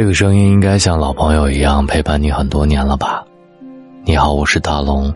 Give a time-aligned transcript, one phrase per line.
[0.00, 3.22] 这个声音应该像老朋友一样陪伴你很多年了吧？
[4.02, 5.14] 你好，我是大龙。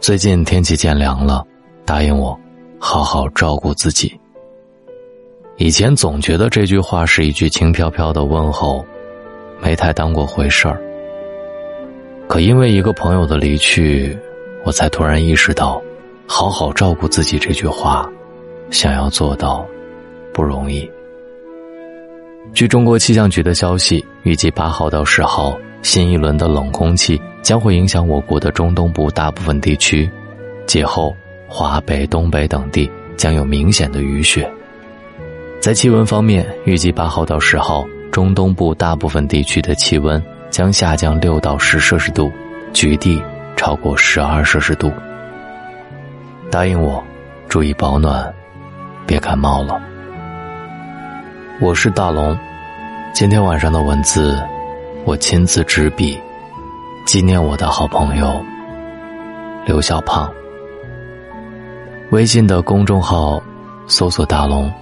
[0.00, 1.42] 最近天气渐凉了，
[1.86, 2.38] 答应我，
[2.78, 4.20] 好好照顾自己。
[5.56, 8.84] 以前总觉得这句话是一句轻飘飘的问候，
[9.62, 10.78] 没太当过回事儿。
[12.28, 14.14] 可因为一个朋友的离去，
[14.62, 15.80] 我才突然意识到，
[16.26, 18.06] 好好照顾自己这句话，
[18.68, 19.64] 想要做到，
[20.34, 20.86] 不容易。
[22.54, 30.10] 据中国气象局的消息，预计八号到十号，新一轮的冷空气将会影响我国的中东部大部分地区，
[30.66, 31.14] 节后
[31.46, 34.50] 华北、东北等地将有明显的雨雪。
[35.60, 42.32] 在气温方面，预计八号到十号，中东部大部分地区的气温将下降六到十摄氏度，
[42.72, 43.22] 局地
[43.56, 44.92] 超过十二摄氏度。
[46.50, 47.04] 答应我，
[47.48, 48.34] 注意保暖，
[49.06, 49.80] 别感冒了。
[51.60, 52.38] 我是大龙，
[53.12, 54.40] 今天晚上的文字，
[55.04, 56.16] 我亲自执笔，
[57.04, 58.40] 纪念我的好朋友
[59.66, 60.32] 刘小胖。
[62.12, 63.42] 微信的公众号
[63.88, 64.72] 搜索“大龙”，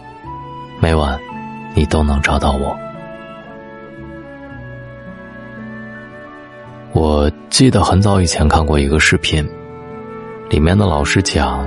[0.78, 1.18] 每晚
[1.74, 2.76] 你都能找到我。
[6.92, 9.48] 我记得很早以前看过一个视频，
[10.50, 11.66] 里面的老师讲，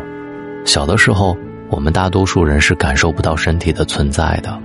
[0.65, 1.35] 小的时候
[1.71, 4.55] 我们大多数人是感受不到身体的存在的。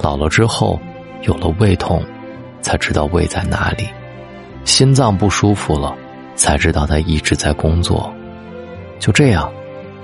[0.00, 0.80] 老了之后，
[1.22, 2.02] 有了胃痛，
[2.60, 3.84] 才知道胃在哪里；
[4.64, 5.94] 心脏不舒服了，
[6.34, 8.12] 才知道它一直在工作。
[8.98, 9.50] 就这样，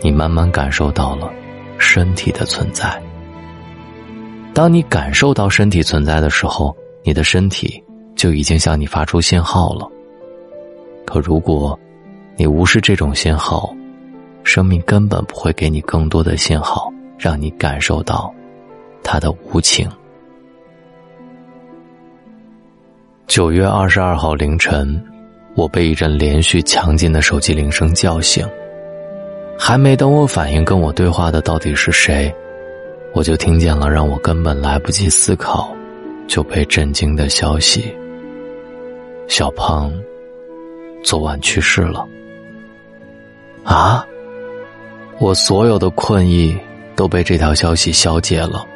[0.01, 1.31] 你慢慢感受到了
[1.79, 3.01] 身体的存在。
[4.53, 7.83] 当你感受到身体存在的时候，你的身体
[8.15, 9.89] 就已经向你发出信号了。
[11.05, 11.79] 可如果
[12.37, 13.75] 你无视这种信号，
[14.43, 18.33] 生命根本不会给你更多的信号，让你感受到。
[19.05, 19.89] 他的无情。
[23.29, 25.01] 九月二十二号凌晨，
[25.55, 28.45] 我被一阵连续强劲的手机铃声叫醒。
[29.57, 32.35] 还没等我反应跟我对话的到底是谁，
[33.13, 35.73] 我就听见了让我根本来不及思考
[36.27, 37.95] 就被震惊的消息：
[39.29, 39.93] 小胖
[41.05, 42.05] 昨晚去世了。
[43.63, 44.05] 啊！
[45.21, 46.59] 我所有的困意
[46.97, 48.67] 都被这条消息消解了。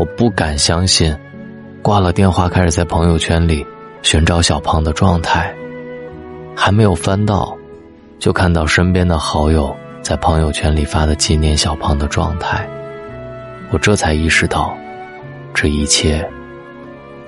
[0.00, 1.14] 我不敢相信，
[1.82, 3.66] 挂了电话，开始在朋友圈里
[4.00, 5.54] 寻找小胖的状态。
[6.56, 7.54] 还没有翻到，
[8.18, 12.66] 就看到身边的好友在朋友圈里发的纪念小胖的状态。
[13.70, 14.74] 我这才意识到，
[15.52, 16.26] 这一切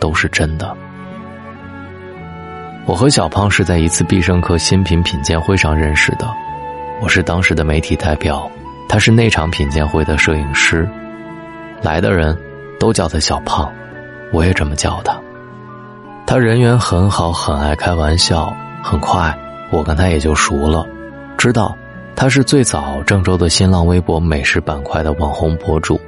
[0.00, 0.74] 都是真的。
[2.86, 6.26] 我和小胖是在一次必胜客新品品鉴会上认识的，
[7.02, 8.50] 我是当时的媒体代表，
[8.88, 10.88] 他是那场品鉴会的摄影师。
[11.82, 12.34] 来的人。
[12.82, 13.72] 都叫他小胖，
[14.32, 15.16] 我也这么叫他。
[16.26, 18.52] 他人缘很好，很爱开玩笑。
[18.82, 19.32] 很快，
[19.70, 20.84] 我跟他也就熟了，
[21.38, 21.76] 知道
[22.16, 26.00] 他是最早郑州的新浪微博美食板块的网红博主，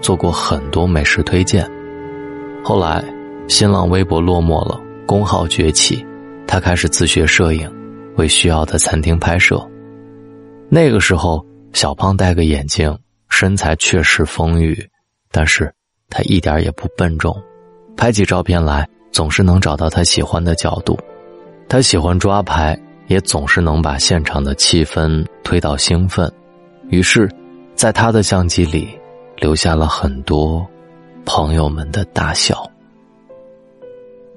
[0.00, 1.70] 做过很多美食推荐。
[2.64, 3.04] 后来，
[3.46, 6.02] 新浪微博落寞了，公号崛起，
[6.46, 7.70] 他开始自学摄影，
[8.16, 9.62] 为需要的餐厅拍摄。
[10.70, 11.44] 那个时候，
[11.74, 14.74] 小胖戴个眼镜，身材确实丰腴，
[15.30, 15.70] 但是。
[16.12, 17.34] 他一点也不笨重，
[17.96, 20.94] 拍起照片来总是能找到他喜欢的角度。
[21.70, 26.30] 他喜欢抓拍，也总是能把现场的气氛推到兴奋。
[26.90, 27.26] 于是，
[27.74, 28.90] 在他的相机里
[29.38, 30.66] 留下了很多
[31.24, 32.62] 朋友们的大笑。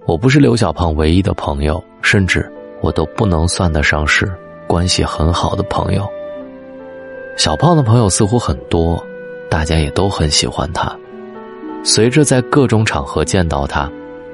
[0.05, 2.49] 我不是刘小胖唯一的朋友，甚至
[2.79, 4.33] 我都不能算得上是
[4.65, 6.07] 关系很好的朋友。
[7.35, 9.03] 小胖的朋友似乎很多，
[9.49, 10.97] 大家也都很喜欢他。
[11.87, 13.87] 随着在各种场合见到他，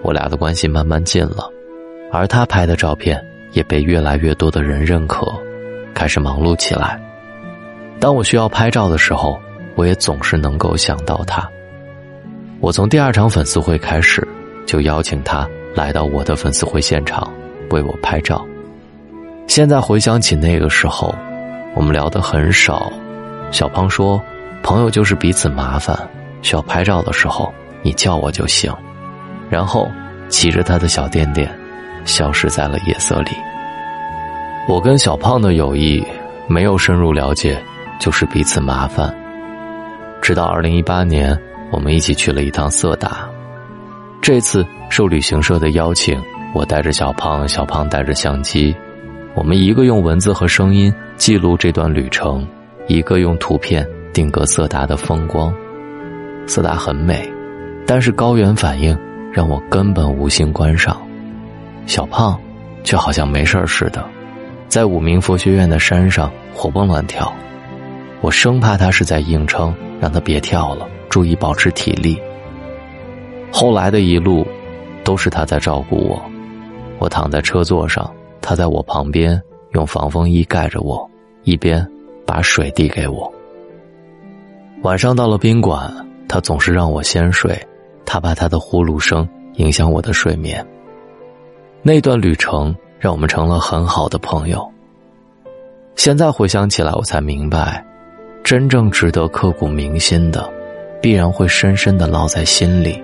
[0.03, 1.51] 我俩的关系慢慢近了，
[2.09, 5.29] 而他拍的照片也被越来越多的人认可，
[5.94, 6.97] 开始忙碌起来。
[8.00, 9.37] 当我需要拍照的时候，
[9.75, 11.46] 我也总是能够想到他。
[12.61, 14.25] 我从第二场粉丝会开始，
[14.66, 17.29] 就邀请他来到我的粉丝会现场
[17.72, 18.46] 为我拍照。
[19.46, 21.14] 现在回想起那个时候，
[21.75, 22.90] 我们聊得很少。
[23.52, 24.23] 小胖说
[24.64, 25.99] ：“朋友就是彼此麻烦。”
[26.41, 28.73] 需要拍照的时候，你叫我就行。
[29.49, 29.90] 然后
[30.29, 31.49] 骑着他的小电电，
[32.05, 33.32] 消失在了夜色里。
[34.70, 36.05] 我跟小胖的友谊
[36.47, 37.61] 没有深入了解，
[37.99, 39.14] 就是彼此麻烦。
[40.22, 41.38] 直到二零一八年，
[41.72, 43.28] 我们一起去了一趟色达。
[44.22, 46.22] 这次受旅行社的邀请，
[46.53, 48.73] 我带着小胖，小胖带着相机，
[49.34, 52.47] 我们一个用文字和声音记录这段旅程，
[52.87, 55.52] 一个用图片定格色达的风光。
[56.51, 57.31] 色达很美，
[57.87, 58.97] 但是高原反应
[59.31, 61.01] 让我根本无心观赏。
[61.85, 62.37] 小胖，
[62.83, 64.05] 却好像没事儿似的，
[64.67, 67.33] 在五明佛学院的山上活蹦乱跳。
[68.19, 72.21] 我生怕他是在硬撑，让他别跳了，注意保持体力。
[73.49, 74.45] 后来的一路，
[75.05, 76.21] 都是他在照顾我。
[76.99, 81.09] 我躺在车座上，他在我旁边用防风衣盖着我，
[81.43, 81.87] 一边
[82.25, 83.31] 把水递给我。
[84.81, 85.89] 晚上到了宾馆，
[86.31, 87.61] 他总是让我先睡，
[88.05, 90.66] 他怕他的呼噜声影响我的睡眠。
[91.81, 94.66] 那段旅程让我们成了很好的朋友。
[95.97, 97.85] 现在回想起来，我才明白，
[98.45, 100.49] 真正值得刻骨铭心的，
[101.01, 103.03] 必然会深深的烙在心里。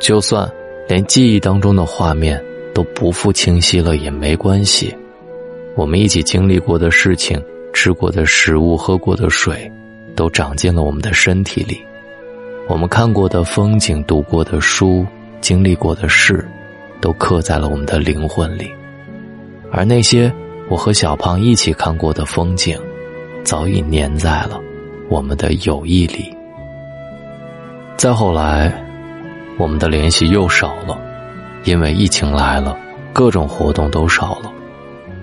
[0.00, 0.50] 就算
[0.88, 2.42] 连记忆当中的画面
[2.72, 4.96] 都不复清晰了也没关系，
[5.76, 7.38] 我们一起经历过的事情、
[7.74, 9.70] 吃过的食物、喝过的水，
[10.16, 11.84] 都长进了我们的身体里。
[12.68, 15.06] 我们看过的风景、读过的书、
[15.40, 16.46] 经历过的事。
[17.00, 18.72] 都刻在了我们的灵魂里，
[19.70, 20.32] 而那些
[20.70, 22.78] 我和小胖一起看过的风景，
[23.44, 24.58] 早已粘在了
[25.10, 26.34] 我们的友谊里。
[27.98, 28.72] 再后来，
[29.58, 30.98] 我们的联系又少了，
[31.64, 32.74] 因为疫情来了，
[33.12, 34.50] 各种活动都少了，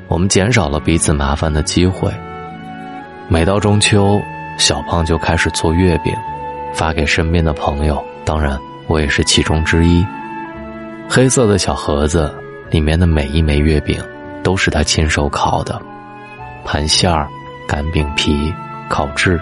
[0.08, 2.14] 我们减少了彼此麻烦的机会。
[3.28, 4.22] 每到中秋，
[4.60, 6.14] 小胖就开始做月饼，
[6.74, 10.06] 发给身边的朋友，当然我也是其中之一。
[11.10, 12.34] 黑色的小盒子
[12.70, 14.02] 里面的每一枚月饼，
[14.44, 15.82] 都是他亲手烤的，
[16.64, 17.28] 盘馅儿、
[17.68, 18.54] 擀饼皮、
[18.90, 19.40] 烤制，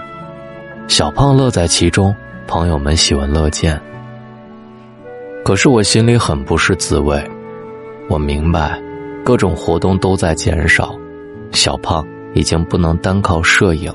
[0.88, 2.14] 小胖乐在其中，
[2.46, 3.80] 朋友们喜闻乐见。
[5.44, 7.24] 可是我心里很不是滋味，
[8.08, 8.78] 我明白，
[9.24, 10.94] 各种活动都在减少，
[11.52, 13.92] 小胖已经不能单靠摄影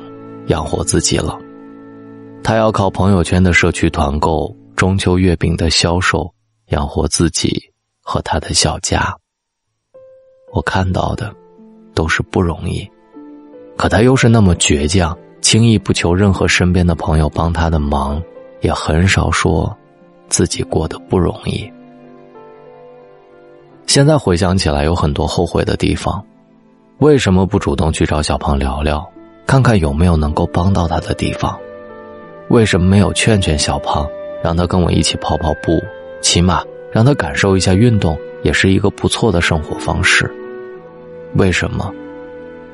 [0.48, 1.38] 养活自己了，
[2.46, 6.32] 他要靠朋友圈的社区团购、中秋月饼的销售。
[6.70, 7.72] 养活自己
[8.04, 9.16] 和他的小家，
[10.52, 11.34] 我看到的
[11.96, 12.88] 都是不容易，
[13.76, 18.22] 可他又是那么倔强，轻易不求任何身边的朋友帮他的忙，
[18.62, 19.76] 也很少说
[20.28, 21.72] 自己过得不容易。
[23.88, 26.24] 现在回想起来，有很多后悔的地方，
[26.98, 29.08] 为什么不主动去找小胖聊聊，
[29.48, 31.60] 看看有没有能够帮到他的地方？
[32.50, 34.08] 为什么没有劝劝小胖，
[34.44, 35.84] 让他跟我一起跑跑步？
[36.22, 40.32] 起码让他感受一下运动也是一个不错的生活方式。
[41.36, 41.94] 为什么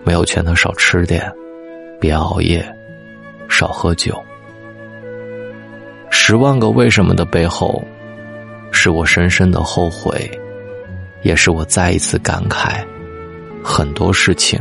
[0.03, 1.29] 没有劝他少吃点，
[1.99, 2.63] 别熬夜，
[3.49, 4.21] 少喝酒？
[6.09, 7.83] 十万个为什么的背后，
[8.71, 10.29] 是我深深的后悔，
[11.23, 12.83] 也是我再一次感慨：
[13.63, 14.59] 很多事情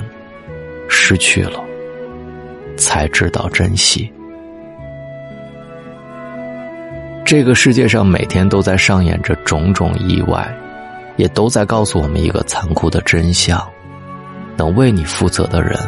[0.89, 1.63] 失去了，
[2.77, 4.11] 才知道珍惜。
[7.31, 10.53] 这个世界上每天都在上演着种种意外，
[11.15, 13.65] 也都在告诉我们一个残酷的真相：
[14.57, 15.79] 能为你负责的人，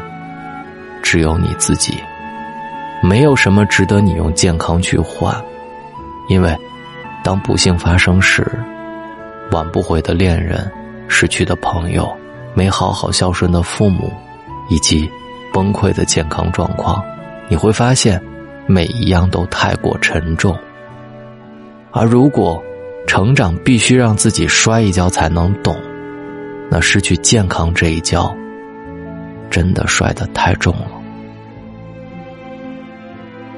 [1.02, 1.94] 只有你自己。
[3.02, 5.34] 没有什么值得你用健康去换，
[6.28, 6.56] 因为
[7.24, 8.48] 当不幸发生时，
[9.50, 10.70] 挽不回的恋人、
[11.08, 12.08] 失去的朋友、
[12.54, 14.12] 没好好孝顺的父母，
[14.68, 15.10] 以及
[15.52, 17.04] 崩溃的健康状况，
[17.48, 18.22] 你会发现，
[18.69, 20.56] 每一样都太过沉重。
[21.93, 22.63] 而如果
[23.06, 25.77] 成长必须让自己摔一跤才能懂，
[26.70, 28.34] 那失去健康这一跤，
[29.51, 30.89] 真的摔得太重了。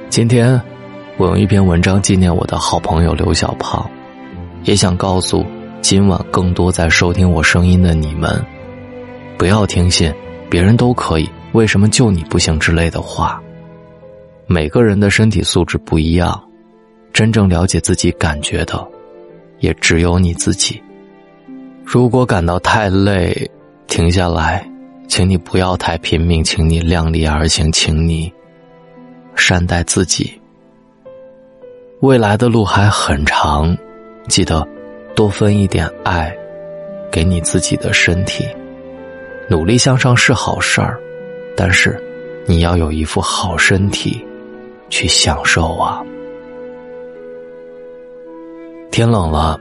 [0.08, 0.60] 今天，
[1.16, 3.88] 我用一篇文章纪念我的好朋友刘小胖，
[4.64, 5.46] 也想告诉
[5.80, 8.44] 今晚更多在收听我声音的你们，
[9.38, 10.12] 不要听信
[10.50, 13.40] 别人都可以，为什么就你不行之类的话。
[14.46, 16.42] 每个人的身体素质不一样。
[17.14, 18.84] 真正了解自己感觉的，
[19.60, 20.82] 也只有你自己。
[21.84, 23.48] 如果感到太累，
[23.86, 24.68] 停下来，
[25.06, 28.32] 请你不要太拼命，请你量力而行，请你
[29.36, 30.40] 善待自己。
[32.00, 33.78] 未来的路还很长，
[34.26, 34.66] 记得
[35.14, 36.36] 多分一点爱
[37.12, 38.44] 给你自己的身体。
[39.48, 40.98] 努力向上是好事儿，
[41.56, 41.96] 但是
[42.44, 44.20] 你要有一副好身体
[44.90, 46.04] 去享受啊。
[48.94, 49.58] 天冷了，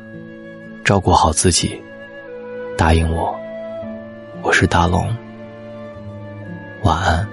[0.85, 1.81] 照顾好自己，
[2.77, 3.35] 答应我。
[4.43, 5.11] 我是大龙，
[6.83, 7.27] 晚安。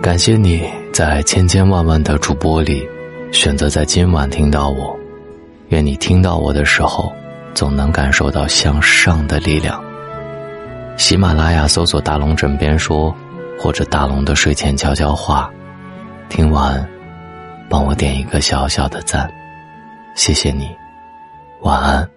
[0.00, 2.88] 感谢你在千千万万的主播里
[3.32, 4.96] 选择在今晚听到我。
[5.70, 7.12] 愿你听到我的时候，
[7.52, 9.82] 总能感受到向上的力量。
[10.96, 13.12] 喜马拉雅搜索“大龙枕边说”
[13.58, 15.50] 或者“大龙的睡前悄悄话”，
[16.30, 16.88] 听完。
[17.70, 19.32] 帮我点一个小小的赞。
[20.16, 20.76] 谢谢你，
[21.62, 22.10] 晚安。